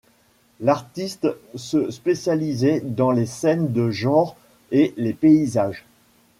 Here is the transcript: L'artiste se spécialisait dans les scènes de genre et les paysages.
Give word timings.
L'artiste 0.61 1.27
se 1.53 1.91
spécialisait 1.91 2.79
dans 2.83 3.11
les 3.11 3.27
scènes 3.27 3.71
de 3.71 3.91
genre 3.91 4.35
et 4.71 4.95
les 4.97 5.13
paysages. 5.13 5.85